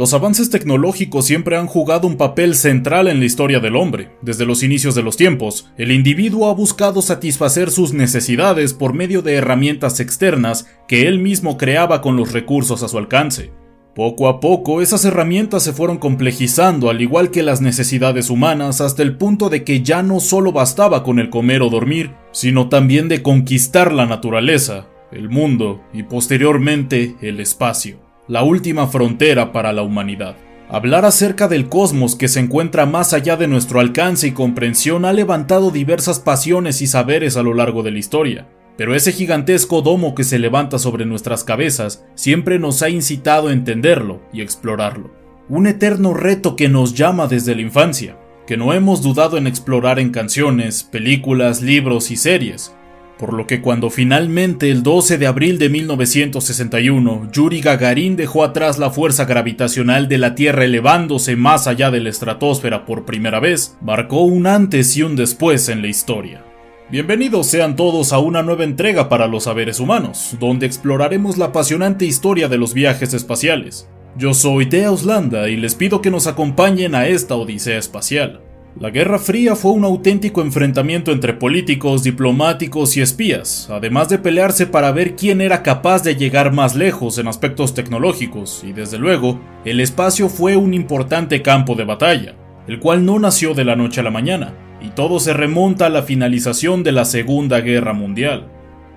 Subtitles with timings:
[0.00, 4.16] Los avances tecnológicos siempre han jugado un papel central en la historia del hombre.
[4.22, 9.20] Desde los inicios de los tiempos, el individuo ha buscado satisfacer sus necesidades por medio
[9.20, 13.52] de herramientas externas que él mismo creaba con los recursos a su alcance.
[13.94, 19.02] Poco a poco, esas herramientas se fueron complejizando al igual que las necesidades humanas hasta
[19.02, 23.08] el punto de que ya no solo bastaba con el comer o dormir, sino también
[23.08, 29.82] de conquistar la naturaleza, el mundo y posteriormente el espacio la última frontera para la
[29.82, 30.36] humanidad.
[30.68, 35.12] Hablar acerca del cosmos que se encuentra más allá de nuestro alcance y comprensión ha
[35.12, 40.14] levantado diversas pasiones y saberes a lo largo de la historia, pero ese gigantesco domo
[40.14, 45.10] que se levanta sobre nuestras cabezas siempre nos ha incitado a entenderlo y explorarlo.
[45.48, 49.98] Un eterno reto que nos llama desde la infancia, que no hemos dudado en explorar
[49.98, 52.76] en canciones, películas, libros y series,
[53.20, 58.78] por lo que cuando finalmente el 12 de abril de 1961 Yuri Gagarin dejó atrás
[58.78, 63.76] la fuerza gravitacional de la Tierra elevándose más allá de la estratosfera por primera vez,
[63.82, 66.42] marcó un antes y un después en la historia.
[66.90, 72.06] Bienvenidos sean todos a una nueva entrega para los saberes humanos, donde exploraremos la apasionante
[72.06, 73.86] historia de los viajes espaciales.
[74.16, 78.40] Yo soy Tea Oslanda y les pido que nos acompañen a esta odisea espacial.
[78.78, 84.64] La Guerra Fría fue un auténtico enfrentamiento entre políticos, diplomáticos y espías, además de pelearse
[84.66, 89.40] para ver quién era capaz de llegar más lejos en aspectos tecnológicos, y desde luego,
[89.64, 92.36] el espacio fue un importante campo de batalla,
[92.68, 95.90] el cual no nació de la noche a la mañana, y todo se remonta a
[95.90, 98.46] la finalización de la Segunda Guerra Mundial.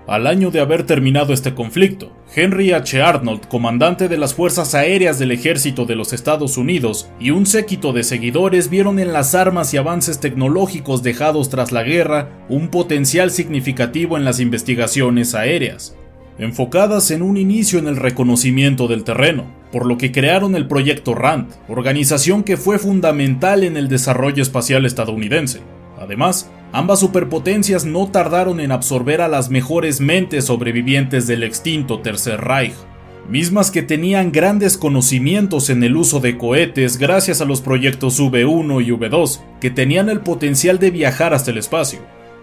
[0.06, 3.02] Al año de haber terminado este conflicto, Henry H.
[3.02, 7.94] Arnold, comandante de las Fuerzas Aéreas del Ejército de los Estados Unidos, y un séquito
[7.94, 13.32] de seguidores vieron en las armas y avances tecnológicos dejados tras la guerra un potencial
[13.32, 15.96] significativo en las investigaciones aéreas,
[16.38, 21.16] enfocadas en un inicio en el reconocimiento del terreno, por lo que crearon el proyecto
[21.16, 25.62] RAND, organización que fue fundamental en el desarrollo espacial estadounidense.
[25.98, 32.42] Además, ambas superpotencias no tardaron en absorber a las mejores mentes sobrevivientes del extinto Tercer
[32.42, 32.74] Reich,
[33.30, 38.86] mismas que tenían grandes conocimientos en el uso de cohetes gracias a los proyectos V1
[38.86, 42.00] y V2, que tenían el potencial de viajar hasta el espacio.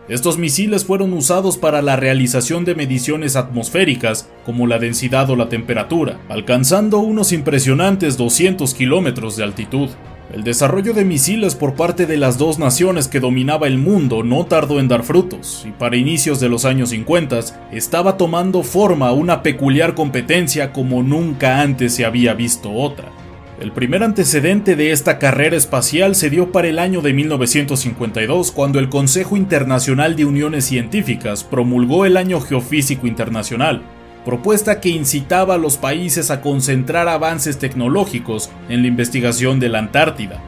[0.08, 5.48] Estos misiles fueron usados para la realización de mediciones atmosféricas como la densidad o la
[5.48, 9.88] temperatura, alcanzando unos impresionantes 200 kilómetros de altitud.
[10.32, 14.46] El desarrollo de misiles por parte de las dos naciones que dominaba el mundo no
[14.46, 17.41] tardó en dar frutos, y para inicios de los años 50
[17.72, 23.08] estaba tomando forma una peculiar competencia como nunca antes se había visto otra.
[23.60, 28.78] El primer antecedente de esta carrera espacial se dio para el año de 1952 cuando
[28.78, 33.82] el Consejo Internacional de Uniones Científicas promulgó el Año Geofísico Internacional,
[34.25, 39.78] propuesta que incitaba a los países a concentrar avances tecnológicos en la investigación de la
[39.78, 40.42] Antártida.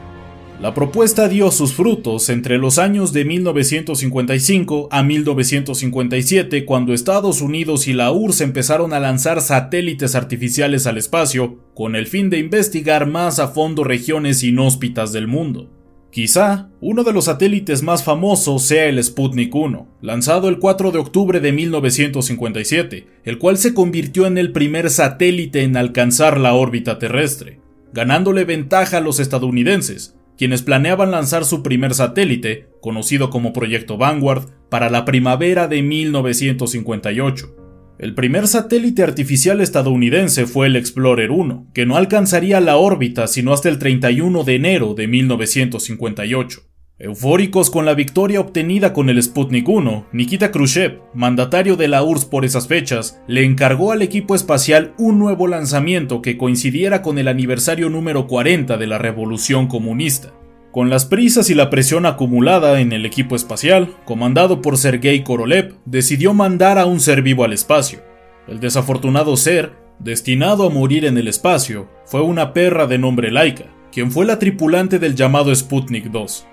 [0.61, 7.87] La propuesta dio sus frutos entre los años de 1955 a 1957 cuando Estados Unidos
[7.87, 13.07] y la URSS empezaron a lanzar satélites artificiales al espacio con el fin de investigar
[13.07, 15.69] más a fondo regiones inhóspitas del mundo.
[16.13, 20.99] Quizá uno de los satélites más famosos sea el Sputnik 1, lanzado el 4 de
[20.99, 26.99] octubre de 1957, el cual se convirtió en el primer satélite en alcanzar la órbita
[26.99, 27.61] terrestre,
[27.93, 34.49] ganándole ventaja a los estadounidenses, quienes planeaban lanzar su primer satélite, conocido como Proyecto Vanguard,
[34.69, 37.62] para la primavera de 1958.
[38.03, 43.53] El primer satélite artificial estadounidense fue el Explorer 1, que no alcanzaría la órbita sino
[43.53, 46.63] hasta el 31 de enero de 1958.
[46.99, 52.25] Eufóricos con la victoria obtenida con el Sputnik 1, Nikita Khrushchev, mandatario de la URSS
[52.25, 57.29] por esas fechas, le encargó al equipo espacial un nuevo lanzamiento que coincidiera con el
[57.29, 60.33] aniversario número 40 de la Revolución Comunista.
[60.73, 65.75] Con las prisas y la presión acumulada en el equipo espacial, comandado por Sergei Korolev,
[65.85, 67.99] decidió mandar a un ser vivo al espacio.
[68.47, 73.65] El desafortunado ser, destinado a morir en el espacio, fue una perra de nombre Laika,
[73.91, 76.47] quien fue la tripulante del llamado Sputnik 2.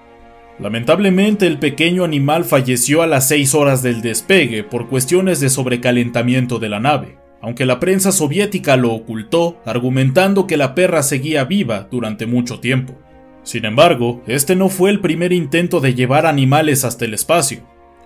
[0.59, 6.59] Lamentablemente el pequeño animal falleció a las 6 horas del despegue por cuestiones de sobrecalentamiento
[6.59, 11.89] de la nave, aunque la prensa soviética lo ocultó, argumentando que la perra seguía viva
[11.91, 12.99] durante mucho tiempo.
[13.43, 17.61] Sin embargo, este no fue el primer intento de llevar animales hasta el espacio.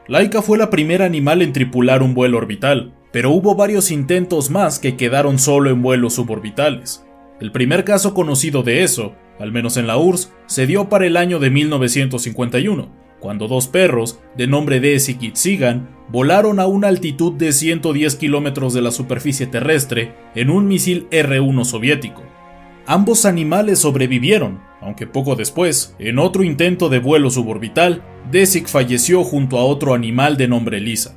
[0.06, 4.78] Laika fue la primera animal en tripular un vuelo orbital, pero hubo varios intentos más
[4.78, 7.04] que quedaron solo en vuelos suborbitales.
[7.40, 11.16] El primer caso conocido de eso, al menos en la URSS, se dio para el
[11.16, 12.88] año de 1951,
[13.18, 18.74] cuando dos perros, de nombre Desi y Tsigan, volaron a una altitud de 110 kilómetros
[18.74, 22.22] de la superficie terrestre en un misil R-1 soviético.
[22.86, 29.58] Ambos animales sobrevivieron, aunque poco después, en otro intento de vuelo suborbital, Desik falleció junto
[29.58, 31.14] a otro animal de nombre Lisa.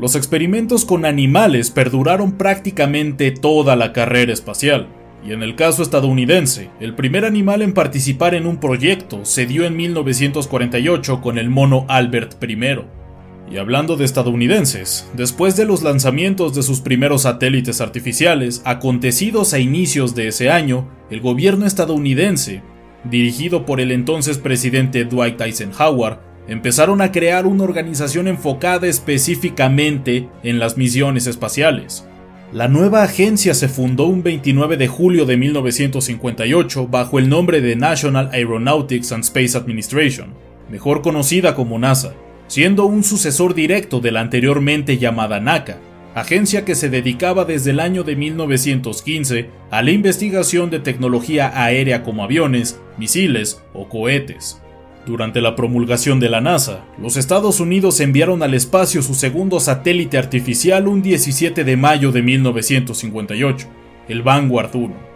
[0.00, 4.88] Los experimentos con animales perduraron prácticamente toda la carrera espacial,
[5.26, 9.66] y en el caso estadounidense, el primer animal en participar en un proyecto se dio
[9.66, 13.03] en 1948 con el mono Albert I.
[13.50, 19.58] Y hablando de estadounidenses, después de los lanzamientos de sus primeros satélites artificiales, acontecidos a
[19.58, 22.62] inicios de ese año, el gobierno estadounidense,
[23.04, 26.18] dirigido por el entonces presidente Dwight Eisenhower,
[26.48, 32.08] empezaron a crear una organización enfocada específicamente en las misiones espaciales.
[32.50, 37.76] La nueva agencia se fundó un 29 de julio de 1958 bajo el nombre de
[37.76, 40.34] National Aeronautics and Space Administration,
[40.70, 42.14] mejor conocida como NASA
[42.46, 45.78] siendo un sucesor directo de la anteriormente llamada NACA,
[46.14, 52.02] agencia que se dedicaba desde el año de 1915 a la investigación de tecnología aérea
[52.02, 54.60] como aviones, misiles o cohetes.
[55.06, 60.16] Durante la promulgación de la NASA, los Estados Unidos enviaron al espacio su segundo satélite
[60.16, 63.66] artificial un 17 de mayo de 1958,
[64.08, 65.13] el Vanguard 1.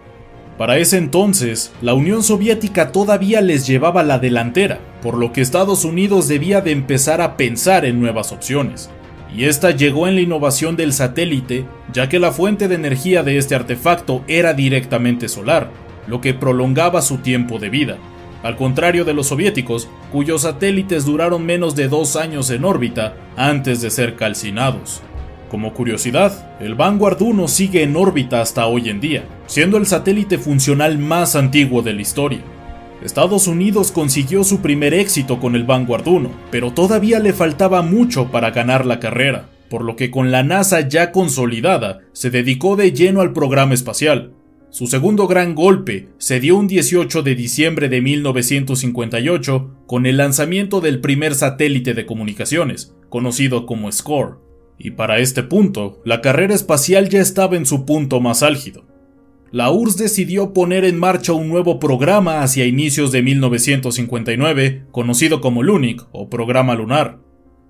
[0.58, 5.84] Para ese entonces, la Unión Soviética todavía les llevaba la delantera, por lo que Estados
[5.84, 8.90] Unidos debía de empezar a pensar en nuevas opciones.
[9.32, 13.38] Y esta llegó en la innovación del satélite, ya que la fuente de energía de
[13.38, 15.70] este artefacto era directamente solar,
[16.08, 17.98] lo que prolongaba su tiempo de vida.
[18.42, 23.80] Al contrario de los soviéticos, cuyos satélites duraron menos de dos años en órbita antes
[23.80, 25.02] de ser calcinados.
[25.50, 30.36] Como curiosidad, el Vanguard 1 sigue en órbita hasta hoy en día, siendo el satélite
[30.36, 32.40] funcional más antiguo de la historia.
[33.02, 38.30] Estados Unidos consiguió su primer éxito con el Vanguard 1, pero todavía le faltaba mucho
[38.30, 42.92] para ganar la carrera, por lo que con la NASA ya consolidada, se dedicó de
[42.92, 44.32] lleno al programa espacial.
[44.70, 50.82] Su segundo gran golpe se dio un 18 de diciembre de 1958 con el lanzamiento
[50.82, 54.47] del primer satélite de comunicaciones, conocido como SCORE
[54.78, 58.84] y para este punto, la carrera espacial ya estaba en su punto más álgido.
[59.50, 65.62] La URSS decidió poner en marcha un nuevo programa hacia inicios de 1959, conocido como
[65.62, 67.18] LUNIC o Programa Lunar.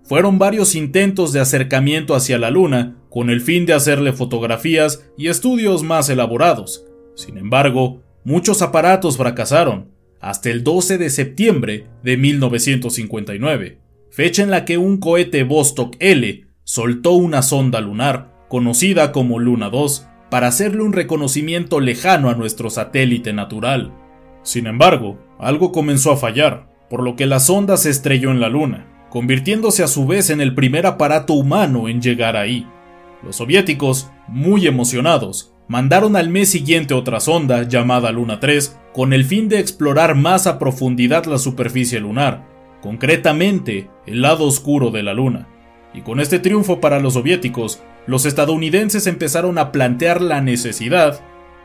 [0.03, 5.29] Fueron varios intentos de acercamiento hacia la Luna, con el fin de hacerle fotografías y
[5.29, 6.85] estudios más elaborados.
[7.15, 13.79] Sin embargo, muchos aparatos fracasaron, hasta el 12 de septiembre de 1959,
[14.11, 19.71] fecha en la que un cohete Vostok L soltó una sonda lunar, conocida como Luna
[19.71, 23.95] 2, para hacerle un reconocimiento lejano a nuestro satélite natural.
[24.43, 28.51] Sin embargo, algo comenzó a fallar, por lo que la sonda se estrelló en la
[28.51, 32.67] Luna, convirtiéndose a su vez en el primer aparato humano en llegar ahí.
[33.25, 39.25] Los soviéticos, muy emocionados, mandaron al mes siguiente otra sonda llamada Luna 3 con el
[39.25, 42.47] fin de explorar más a profundidad la superficie lunar,
[42.83, 45.49] concretamente el lado oscuro de la Luna.
[45.99, 51.19] Y con este triunfo para los soviéticos, los estadounidenses empezaron a plantear la necesidad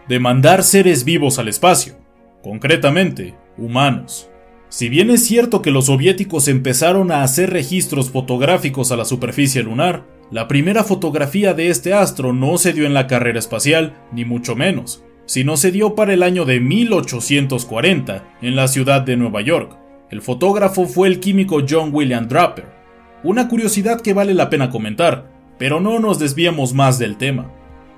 [0.10, 1.98] de mandar seres vivos al espacio,
[2.42, 4.32] concretamente humanos.
[4.70, 9.62] Si bien es cierto que los soviéticos empezaron a hacer registros fotográficos a la superficie
[9.62, 14.26] lunar, la primera fotografía de este astro no se dio en la carrera espacial, ni
[14.26, 19.42] mucho menos, sino se dio para el año de 1840 en la ciudad de Nueva
[19.42, 19.78] York.
[20.10, 22.83] El fotógrafo fue el químico John William Draper,
[23.24, 27.52] una curiosidad que vale la pena comentar, pero no nos desviamos más del tema.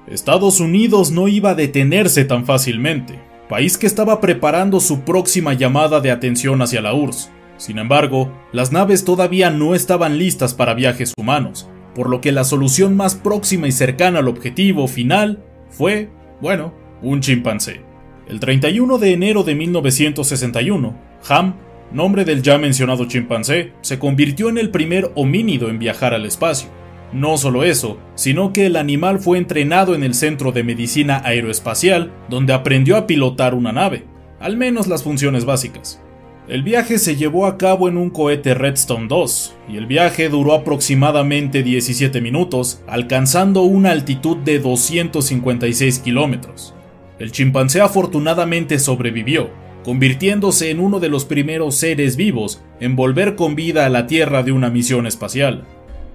[0.08, 6.00] Estados Unidos no iba a detenerse tan fácilmente, país que estaba preparando su próxima llamada
[6.00, 7.32] de atención hacia la URSS.
[7.58, 12.44] Sin embargo, las naves todavía no estaban listas para viajes humanos, por lo que la
[12.44, 16.10] solución más próxima y cercana al objetivo final fue,
[16.42, 17.82] bueno, un chimpancé.
[18.28, 20.96] El 31 de enero de 1961,
[21.30, 21.56] Ham
[21.92, 26.70] nombre del ya mencionado chimpancé, se convirtió en el primer homínido en viajar al espacio.
[27.14, 32.12] No solo eso, sino que el animal fue entrenado en el Centro de Medicina Aeroespacial,
[32.30, 34.04] donde aprendió a pilotar una nave,
[34.40, 36.02] al menos las funciones básicas.
[36.48, 40.54] El viaje se llevó a cabo en un cohete Redstone 2, y el viaje duró
[40.54, 46.76] aproximadamente 17 minutos, alcanzando una altitud de 256 kilómetros.
[47.18, 49.50] El chimpancé afortunadamente sobrevivió,
[49.86, 54.42] convirtiéndose en uno de los primeros seres vivos en volver con vida a la Tierra
[54.42, 55.64] de una misión espacial.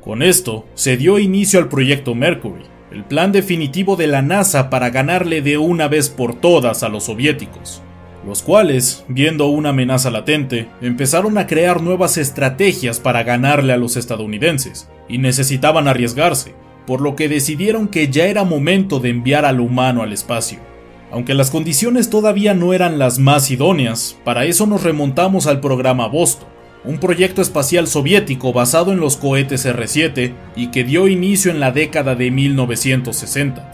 [0.02, 4.90] Con esto, se dio inicio al proyecto Mercury, el plan definitivo de la NASA para
[4.90, 7.80] ganarle de una vez por todas a los soviéticos,
[8.26, 13.96] los cuales, viendo una amenaza latente, empezaron a crear nuevas estrategias para ganarle a los
[13.96, 16.54] estadounidenses, y necesitaban arriesgarse,
[16.88, 20.69] por lo que decidieron que ya era momento de enviar al humano al espacio.
[21.12, 26.06] Aunque las condiciones todavía no eran las más idóneas, para eso nos remontamos al programa
[26.06, 26.48] Boston,
[26.84, 31.72] un proyecto espacial soviético basado en los cohetes R-7 y que dio inicio en la
[31.72, 33.72] década de 1960.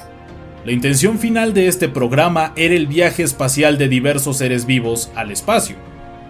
[0.64, 5.30] La intención final de este programa era el viaje espacial de diversos seres vivos al
[5.30, 5.76] espacio,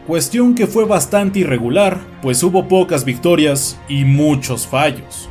[0.07, 5.31] cuestión que fue bastante irregular, pues hubo pocas victorias y muchos fallos.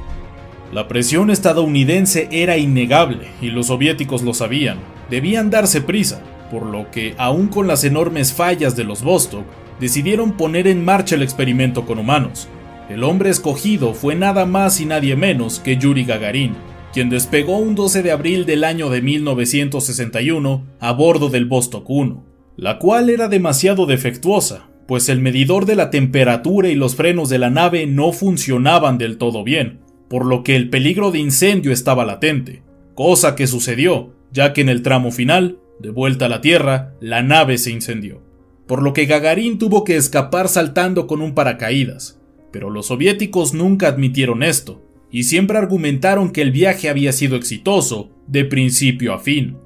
[0.75, 4.77] La presión estadounidense era innegable y los soviéticos lo sabían,
[5.09, 9.45] debían darse prisa, por lo que, aun con las enormes fallas de los Vostok,
[9.79, 12.49] decidieron poner en marcha el experimento con humanos.
[12.89, 16.55] El hombre escogido fue nada más y nadie menos que Yuri Gagarin,
[16.91, 22.25] quien despegó un 12 de abril del año de 1961 a bordo del Vostok 1,
[22.57, 27.39] la cual era demasiado defectuosa, pues el medidor de la temperatura y los frenos de
[27.39, 32.05] la nave no funcionaban del todo bien, por lo que el peligro de incendio estaba
[32.05, 36.93] latente, cosa que sucedió, ya que en el tramo final, de vuelta a la Tierra,
[36.99, 38.25] la nave se incendió
[38.67, 42.19] por lo que Gagarin tuvo que escapar saltando con un paracaídas.
[42.51, 44.81] Pero los soviéticos nunca admitieron esto,
[45.11, 49.57] y siempre argumentaron que el viaje había sido exitoso, de principio a fin.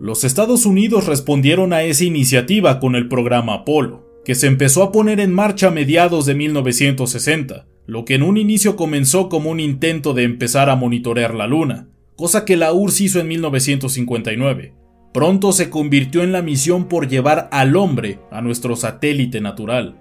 [0.00, 4.92] Los Estados Unidos respondieron a esa iniciativa con el programa Apolo, que se empezó a
[4.92, 9.58] poner en marcha a mediados de 1960, lo que en un inicio comenzó como un
[9.58, 14.74] intento de empezar a monitorear la Luna, cosa que la URSS hizo en 1959,
[15.12, 19.96] pronto se convirtió en la misión por llevar al hombre a nuestro satélite natural.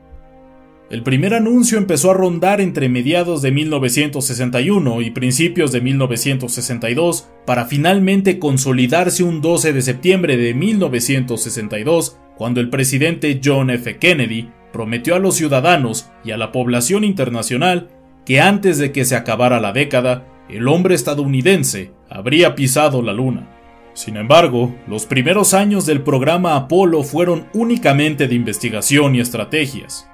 [0.91, 7.65] El primer anuncio empezó a rondar entre mediados de 1961 y principios de 1962 para
[7.65, 13.98] finalmente consolidarse un 12 de septiembre de 1962 cuando el presidente John F.
[13.98, 17.89] Kennedy prometió a los ciudadanos y a la población internacional
[18.25, 23.50] que antes de que se acabara la década, el hombre estadounidense habría pisado la luna.
[23.93, 30.09] Sin embargo, los primeros años del programa Apolo fueron únicamente de investigación y estrategias.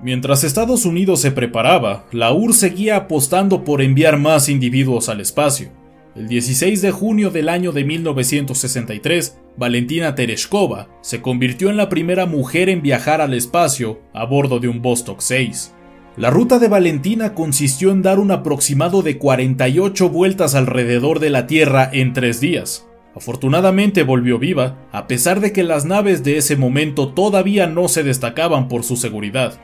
[0.00, 5.70] Mientras Estados Unidos se preparaba, la URSS seguía apostando por enviar más individuos al espacio.
[6.14, 12.26] El 16 de junio del año de 1963, Valentina Tereshkova se convirtió en la primera
[12.26, 15.74] mujer en viajar al espacio a bordo de un Vostok 6.
[16.16, 21.46] La ruta de Valentina consistió en dar un aproximado de 48 vueltas alrededor de la
[21.48, 26.56] Tierra en tres días, Afortunadamente volvió viva, a pesar de que las naves de ese
[26.56, 29.54] momento todavía no se destacaban por su seguridad.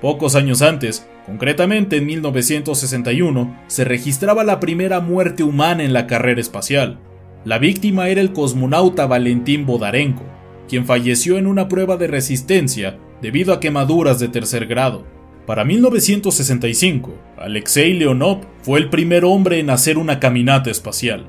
[0.00, 6.40] Pocos años antes, concretamente en 1961, se registraba la primera muerte humana en la carrera
[6.40, 6.98] espacial.
[7.44, 10.24] La víctima era el cosmonauta Valentín Bodarenko,
[10.68, 15.04] quien falleció en una prueba de resistencia debido a quemaduras de tercer grado.
[15.46, 21.26] Para 1965, Alexei Leonov fue el primer hombre en hacer una caminata espacial.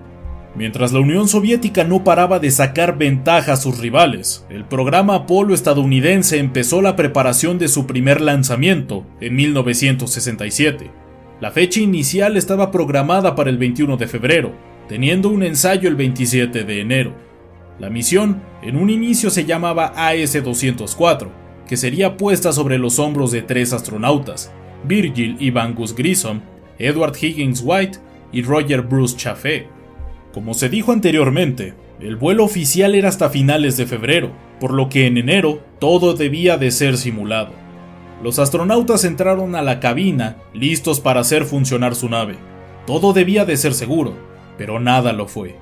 [0.54, 5.54] Mientras la Unión Soviética no paraba de sacar ventaja a sus rivales, el programa Apolo
[5.54, 10.92] estadounidense empezó la preparación de su primer lanzamiento en 1967.
[11.40, 14.52] La fecha inicial estaba programada para el 21 de febrero,
[14.90, 17.16] teniendo un ensayo el 27 de enero.
[17.80, 21.30] La misión en un inicio se llamaba AS-204,
[21.66, 24.52] que sería puesta sobre los hombros de tres astronautas,
[24.84, 26.42] Virgil Ivangus Grissom,
[26.78, 28.00] Edward Higgins White
[28.34, 29.81] y Roger Bruce Chaffee.
[30.34, 35.06] Como se dijo anteriormente, el vuelo oficial era hasta finales de febrero, por lo que
[35.06, 37.52] en enero todo debía de ser simulado.
[38.24, 42.38] Los astronautas entraron a la cabina listos para hacer funcionar su nave.
[42.88, 44.14] Todo debía de ser seguro,
[44.58, 45.56] pero nada lo fue.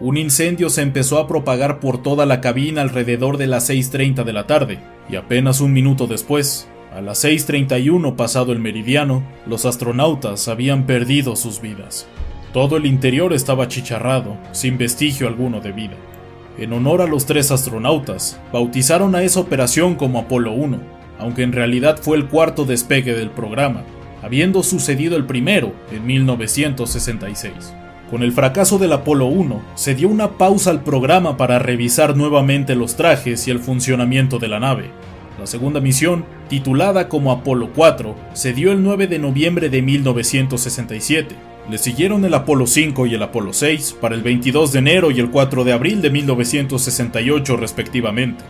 [0.00, 4.32] Un incendio se empezó a propagar por toda la cabina alrededor de las 6.30 de
[4.32, 4.78] la tarde,
[5.08, 11.36] y apenas un minuto después, a las 6.31 pasado el meridiano, los astronautas habían perdido
[11.36, 12.06] sus vidas.
[12.54, 15.96] Todo el interior estaba chicharrado, sin vestigio alguno de vida.
[16.56, 20.78] En honor a los tres astronautas, bautizaron a esa operación como Apolo 1,
[21.18, 23.82] aunque en realidad fue el cuarto despegue del programa,
[24.22, 27.74] habiendo sucedido el primero en 1966.
[28.08, 32.76] Con el fracaso del Apolo 1, se dio una pausa al programa para revisar nuevamente
[32.76, 34.90] los trajes y el funcionamiento de la nave.
[35.40, 41.53] La segunda misión, titulada como Apolo 4, se dio el 9 de noviembre de 1967
[41.70, 45.18] le siguieron el Apolo 5 y el Apolo 6 para el 22 de enero y
[45.18, 48.44] el 4 de abril de 1968 respectivamente.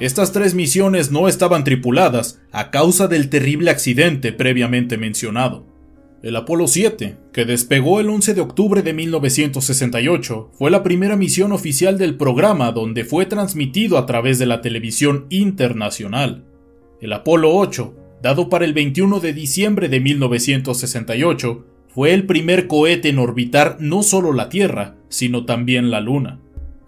[0.00, 5.66] estas tres misiones no estaban tripuladas a causa del terrible accidente previamente mencionado.
[6.20, 11.52] El Apolo 7, que despegó el 11 de octubre de 1968, fue la primera misión
[11.52, 16.44] oficial del programa donde fue transmitido a través de la televisión internacional.
[17.00, 21.64] El Apolo 8, dado para el 21 de diciembre de 1968,
[21.98, 26.38] fue el primer cohete en orbitar no solo la Tierra, sino también la Luna.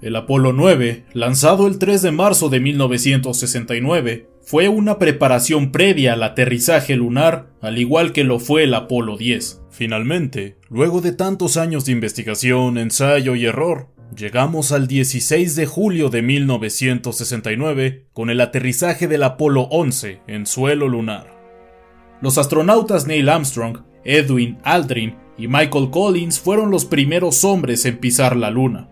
[0.00, 6.23] El Apolo 9, lanzado el 3 de marzo de 1969, fue una preparación previa al
[6.23, 9.62] aterrizaje lunar, al igual que lo fue el Apolo 10.
[9.69, 16.11] Finalmente, luego de tantos años de investigación, ensayo y error, llegamos al 16 de julio
[16.11, 21.37] de 1969 con el aterrizaje del Apolo 11 en suelo lunar.
[22.21, 28.37] Los astronautas Neil Armstrong, Edwin Aldrin y Michael Collins fueron los primeros hombres en pisar
[28.37, 28.88] la Luna.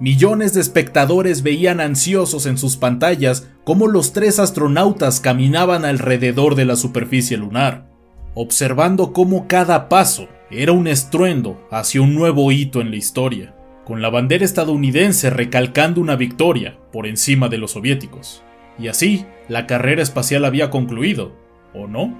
[0.00, 6.64] Millones de espectadores veían ansiosos en sus pantallas cómo los tres astronautas caminaban alrededor de
[6.64, 7.88] la superficie lunar,
[8.34, 13.54] observando cómo cada paso era un estruendo hacia un nuevo hito en la historia,
[13.84, 18.42] con la bandera estadounidense recalcando una victoria por encima de los soviéticos.
[18.78, 21.32] Y así, la carrera espacial había concluido,
[21.74, 22.16] ¿o no?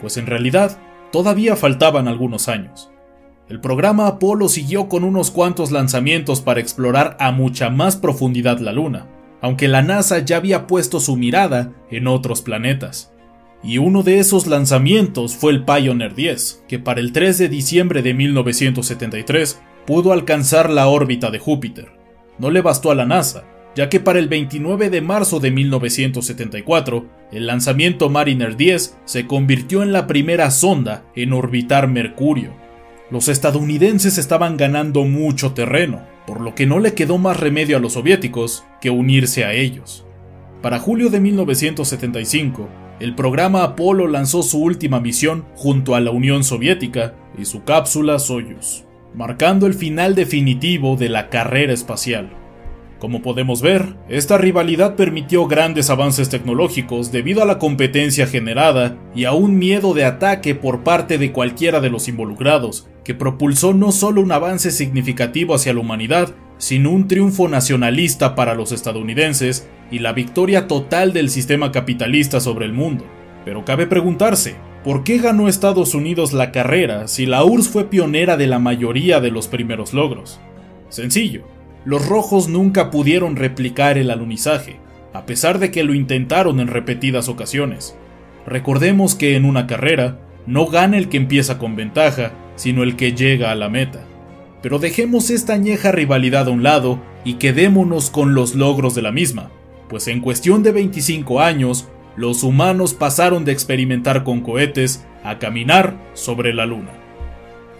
[0.00, 0.78] Pues en realidad,
[1.12, 2.90] todavía faltaban algunos años.
[3.48, 8.72] El programa Apolo siguió con unos cuantos lanzamientos para explorar a mucha más profundidad la
[8.72, 9.06] Luna,
[9.40, 13.12] aunque la NASA ya había puesto su mirada en otros planetas.
[13.62, 18.02] Y uno de esos lanzamientos fue el Pioneer 10, que para el 3 de diciembre
[18.02, 21.90] de 1973 pudo alcanzar la órbita de Júpiter.
[22.38, 27.06] No le bastó a la NASA, ya que para el 29 de marzo de 1974,
[27.32, 32.68] el lanzamiento Mariner 10 se convirtió en la primera sonda en orbitar Mercurio
[33.10, 37.80] los estadounidenses estaban ganando mucho terreno, por lo que no le quedó más remedio a
[37.80, 40.04] los soviéticos que unirse a ellos.
[40.60, 42.68] Para julio de 1975,
[43.00, 48.18] el programa Apolo lanzó su última misión junto a la Unión Soviética y su cápsula
[48.18, 52.28] Soyuz, marcando el final definitivo de la carrera espacial.
[52.98, 59.24] Como podemos ver, esta rivalidad permitió grandes avances tecnológicos debido a la competencia generada y
[59.24, 63.92] a un miedo de ataque por parte de cualquiera de los involucrados, que propulsó no
[63.92, 70.00] solo un avance significativo hacia la humanidad, sino un triunfo nacionalista para los estadounidenses y
[70.00, 73.04] la victoria total del sistema capitalista sobre el mundo.
[73.44, 78.36] Pero cabe preguntarse, ¿por qué ganó Estados Unidos la carrera si la URSS fue pionera
[78.36, 80.40] de la mayoría de los primeros logros?
[80.88, 81.44] Sencillo,
[81.88, 84.78] los rojos nunca pudieron replicar el alunizaje,
[85.14, 87.96] a pesar de que lo intentaron en repetidas ocasiones.
[88.46, 93.12] Recordemos que en una carrera, no gana el que empieza con ventaja, sino el que
[93.12, 94.04] llega a la meta.
[94.60, 99.10] Pero dejemos esta añeja rivalidad a un lado y quedémonos con los logros de la
[99.10, 99.50] misma,
[99.88, 105.96] pues en cuestión de 25 años, los humanos pasaron de experimentar con cohetes a caminar
[106.12, 106.90] sobre la luna.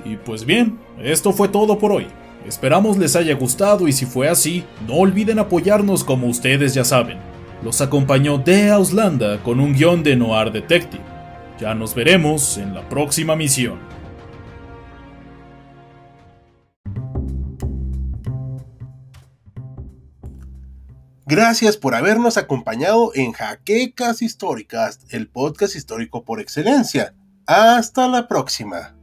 [0.06, 2.06] Y pues bien, esto fue todo por hoy.
[2.46, 7.18] Esperamos les haya gustado y si fue así, no olviden apoyarnos como ustedes ya saben.
[7.62, 11.02] Los acompañó De Auslanda con un guion de Noir Detective.
[11.60, 13.78] Ya nos veremos en la próxima misión.
[21.26, 27.14] Gracias por habernos acompañado en Jaquecas Históricas, el podcast histórico por excelencia.
[27.44, 28.94] Hasta la próxima.